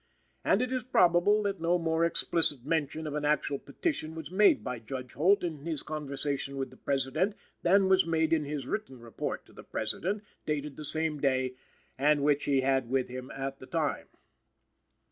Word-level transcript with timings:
And 0.43 0.63
it 0.63 0.71
is 0.73 0.83
probable 0.83 1.43
that 1.43 1.61
no 1.61 1.77
more 1.77 2.03
explicit 2.05 2.65
mention 2.65 3.05
of 3.05 3.13
an 3.13 3.23
actual 3.23 3.59
petition 3.59 4.15
was 4.15 4.31
made 4.31 4.63
by 4.63 4.79
Judge 4.79 5.13
Holt 5.13 5.43
in 5.43 5.59
his 5.59 5.83
conversation 5.83 6.57
with 6.57 6.71
the 6.71 6.75
President 6.75 7.35
than 7.61 7.87
was 7.87 8.03
made 8.03 8.33
in 8.33 8.43
his 8.43 8.65
written 8.65 8.99
report 8.99 9.45
to 9.45 9.53
the 9.53 9.63
President, 9.63 10.23
dated 10.47 10.75
the 10.75 10.85
same 10.85 11.19
day, 11.19 11.53
and 11.99 12.23
which 12.23 12.45
he 12.45 12.61
had 12.61 12.89
with 12.89 13.09
him 13.09 13.29
at 13.29 13.59
the 13.59 13.67
time. 13.67 14.07